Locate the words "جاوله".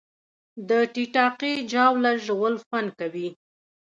1.73-2.11